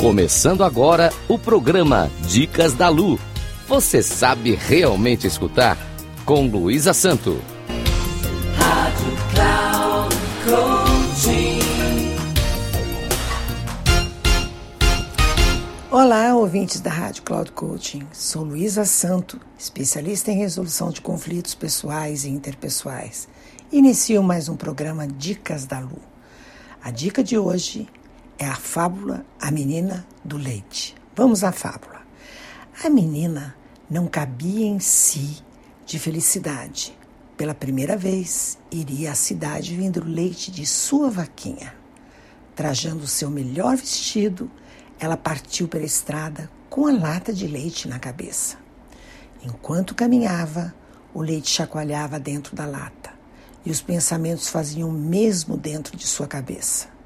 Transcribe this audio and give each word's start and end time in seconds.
Começando 0.00 0.62
agora 0.62 1.12
o 1.26 1.36
programa 1.36 2.08
Dicas 2.28 2.72
da 2.72 2.88
Lu. 2.88 3.18
Você 3.66 4.00
sabe 4.00 4.54
realmente 4.54 5.26
escutar? 5.26 5.76
Com 6.24 6.46
Luísa 6.46 6.92
Santo. 6.92 7.42
Rádio 8.56 9.12
Cloud. 9.34 10.18
Olá, 15.90 16.32
ouvintes 16.36 16.80
da 16.80 16.90
Rádio 16.92 17.24
Cloud 17.24 17.50
Coaching. 17.50 18.06
Sou 18.12 18.44
Luísa 18.44 18.84
Santo, 18.84 19.40
especialista 19.58 20.30
em 20.30 20.38
resolução 20.38 20.90
de 20.90 21.00
conflitos 21.00 21.56
pessoais 21.56 22.24
e 22.24 22.28
interpessoais. 22.28 23.28
Inicio 23.72 24.22
mais 24.22 24.48
um 24.48 24.54
programa 24.54 25.08
Dicas 25.08 25.66
da 25.66 25.80
Lu. 25.80 25.98
A 26.80 26.92
dica 26.92 27.24
de 27.24 27.36
hoje 27.36 27.88
é 28.38 28.46
a 28.46 28.54
fábula 28.54 29.26
A 29.40 29.50
Menina 29.50 30.06
do 30.24 30.36
Leite. 30.36 30.94
Vamos 31.14 31.42
à 31.42 31.50
fábula. 31.50 32.00
A 32.84 32.88
menina 32.88 33.56
não 33.90 34.06
cabia 34.06 34.64
em 34.64 34.78
si 34.78 35.38
de 35.84 35.98
felicidade. 35.98 36.96
Pela 37.36 37.54
primeira 37.54 37.96
vez, 37.96 38.56
iria 38.70 39.10
à 39.10 39.14
cidade 39.14 39.76
vender 39.76 40.00
o 40.00 40.08
leite 40.08 40.52
de 40.52 40.64
sua 40.64 41.10
vaquinha. 41.10 41.74
Trajando 42.54 43.06
seu 43.06 43.30
melhor 43.30 43.76
vestido, 43.76 44.48
ela 45.00 45.16
partiu 45.16 45.66
pela 45.66 45.84
estrada 45.84 46.48
com 46.70 46.86
a 46.86 46.92
lata 46.92 47.32
de 47.32 47.48
leite 47.48 47.88
na 47.88 47.98
cabeça. 47.98 48.56
Enquanto 49.42 49.94
caminhava, 49.94 50.72
o 51.12 51.20
leite 51.20 51.50
chacoalhava 51.50 52.18
dentro 52.20 52.54
da 52.54 52.66
lata 52.66 53.10
e 53.64 53.70
os 53.70 53.80
pensamentos 53.80 54.48
faziam 54.48 54.88
o 54.88 54.92
mesmo 54.92 55.56
dentro 55.56 55.96
de 55.96 56.06
sua 56.06 56.28
cabeça. 56.28 56.97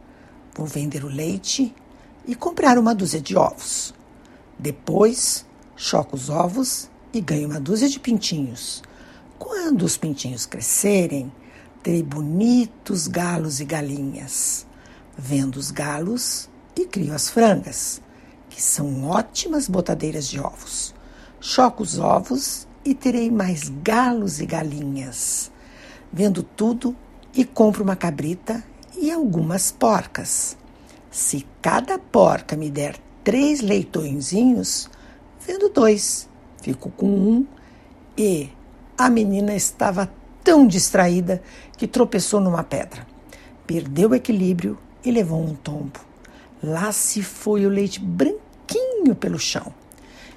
Vou 0.55 0.67
vender 0.67 1.05
o 1.05 1.09
leite 1.09 1.75
e 2.27 2.35
comprar 2.35 2.79
uma 2.79 2.95
dúzia 2.95 3.21
de 3.21 3.37
ovos. 3.37 3.95
Depois, 4.59 5.47
choco 5.75 6.15
os 6.15 6.29
ovos 6.29 6.91
e 7.13 7.21
ganho 7.21 7.49
uma 7.49 7.61
dúzia 7.61 7.89
de 7.89 7.99
pintinhos. 7.99 8.83
Quando 9.39 9.83
os 9.83 9.97
pintinhos 9.97 10.45
crescerem, 10.45 11.33
terei 11.83 12.03
bonitos 12.03 13.09
galos 13.09 13.61
e 13.61 13.65
galinhas. 13.65 14.67
Vendo 15.17 15.57
os 15.57 15.71
galos 15.71 16.49
e 16.77 16.87
crio 16.87 17.15
as 17.15 17.29
frangas, 17.29 18.01
que 18.49 18.63
são 18.63 19.05
ótimas 19.05 19.69
botadeiras 19.69 20.29
de 20.29 20.39
ovos. 20.39 20.95
Choco 21.41 21.83
os 21.83 21.99
ovos 21.99 22.69
e 22.85 22.95
terei 22.95 23.31
mais 23.31 23.69
galos 23.83 24.39
e 24.39 24.47
galinhas. 24.47 25.51
Vendo 26.13 26.43
tudo 26.43 26.95
e 27.35 27.45
compro 27.45 27.83
uma 27.83 27.97
cabrita 27.97 28.63
e 28.97 29.11
algumas 29.11 29.71
porcas. 29.71 30.57
Se 31.11 31.47
cada 31.61 31.99
porca 31.99 32.57
me 32.57 32.71
der 32.71 32.97
três 33.23 33.61
leitõezinhos, 33.61 34.89
vendo 35.47 35.69
dois, 35.69 36.29
fico 36.61 36.91
com 36.91 37.07
um 37.07 37.47
e 38.17 38.51
a 38.97 39.09
menina 39.09 39.55
estava 39.55 40.13
tão 40.45 40.67
distraída 40.67 41.43
que 41.77 41.87
tropeçou 41.87 42.41
numa 42.41 42.63
pedra. 42.63 43.07
Perdeu 43.67 44.11
o 44.11 44.15
equilíbrio 44.15 44.79
e 45.05 45.11
levou 45.11 45.41
um 45.41 45.55
tombo. 45.55 46.01
Lá 46.63 46.93
se 46.93 47.23
foi 47.23 47.67
o 47.67 47.71
leite 47.71 48.01
branquinho 48.01 49.15
pelo 49.19 49.39
chão. 49.39 49.73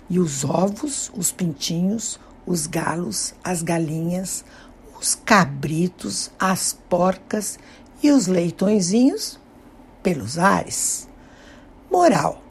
E 0.09 0.19
os 0.19 0.43
ovos, 0.43 1.11
os 1.15 1.31
pintinhos, 1.31 2.19
os 2.45 2.67
galos, 2.67 3.33
as 3.43 3.61
galinhas, 3.61 4.45
os 4.99 5.15
cabritos, 5.15 6.31
as 6.39 6.73
porcas 6.87 7.59
e 8.01 8.11
os 8.11 8.27
leitõezinhos 8.27 9.39
pelos 10.01 10.37
ares. 10.37 11.07
Moral: 11.91 12.41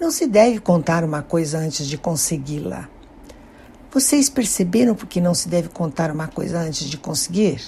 não 0.00 0.10
se 0.10 0.26
deve 0.26 0.58
contar 0.58 1.04
uma 1.04 1.22
coisa 1.22 1.58
antes 1.58 1.86
de 1.86 1.96
consegui-la. 1.96 2.88
Vocês 3.92 4.28
perceberam 4.28 4.94
por 4.94 5.06
que 5.06 5.20
não 5.20 5.34
se 5.34 5.48
deve 5.48 5.68
contar 5.68 6.10
uma 6.10 6.26
coisa 6.26 6.58
antes 6.58 6.88
de 6.88 6.96
conseguir? 6.96 7.60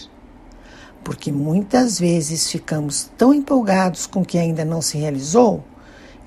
Porque 1.05 1.31
muitas 1.31 1.99
vezes 1.99 2.51
ficamos 2.51 3.11
tão 3.17 3.35
empolgados 3.35 4.07
com 4.07 4.23
o 4.23 4.25
que 4.25 4.39
ainda 4.39 4.65
não 4.65 4.81
se 4.81 4.97
realizou 4.97 5.63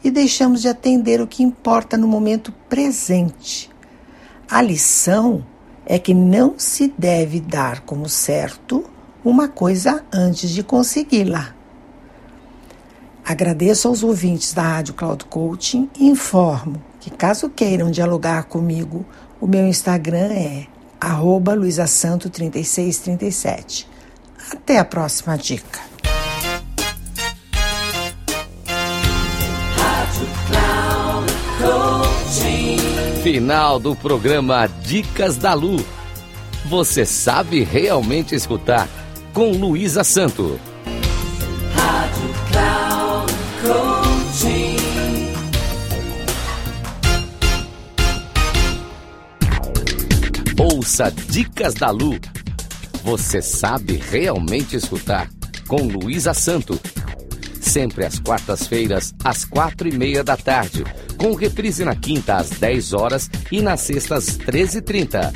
e 0.03 0.11
deixamos 0.11 0.61
de 0.61 0.67
atender 0.67 1.19
o 1.19 1.27
que 1.27 1.41
importa 1.41 1.97
no 1.97 2.07
momento 2.07 2.53
presente. 2.69 3.69
A 4.49 4.61
lição 4.61 5.43
é 5.85 5.97
que 5.97 6.13
não 6.13 6.55
se 6.57 6.93
deve 6.97 7.39
dar 7.39 7.81
como 7.81 8.07
certo 8.07 8.83
uma 9.29 9.49
coisa 9.49 10.03
antes 10.11 10.49
de 10.49 10.63
consegui-la. 10.63 11.53
Agradeço 13.25 13.89
aos 13.89 14.03
ouvintes 14.03 14.53
da 14.53 14.61
Rádio 14.61 14.93
Cloud 14.93 15.25
Coaching 15.25 15.89
e 15.99 16.07
informo 16.07 16.81
que, 17.01 17.09
caso 17.09 17.49
queiram 17.49 17.91
dialogar 17.91 18.45
comigo, 18.45 19.05
o 19.41 19.45
meu 19.45 19.67
Instagram 19.67 20.31
é 20.31 20.67
luisasanto3637. 21.53 23.85
Até 24.49 24.79
a 24.79 24.85
próxima 24.85 25.37
dica. 25.37 25.81
Final 33.21 33.77
do 33.77 33.93
programa 33.93 34.67
Dicas 34.67 35.35
da 35.35 35.53
Lu. 35.53 35.85
Você 36.69 37.05
sabe 37.05 37.65
realmente 37.65 38.33
escutar? 38.33 38.87
Com 39.37 39.51
Luísa 39.51 40.03
Santo. 40.03 40.59
Rádio 41.75 42.33
Cloud. 42.49 43.33
Ouça 50.59 51.13
Dicas 51.29 51.75
da 51.75 51.91
Lu. 51.91 52.19
Você 53.03 53.39
sabe 53.39 54.01
realmente 54.09 54.75
escutar? 54.75 55.29
Com 55.67 55.83
Luísa 55.83 56.33
Santo. 56.33 56.79
Sempre 57.61 58.07
às 58.07 58.17
quartas-feiras, 58.17 59.13
às 59.23 59.45
quatro 59.45 59.87
e 59.87 59.95
meia 59.95 60.23
da 60.23 60.35
tarde. 60.35 60.83
Com 61.15 61.35
reprise 61.35 61.85
na 61.85 61.95
quinta, 61.95 62.37
às 62.37 62.49
10 62.49 62.93
horas 62.93 63.29
e 63.51 63.61
na 63.61 63.77
sexta, 63.77 64.15
às 64.15 64.35
13h30. 64.35 65.31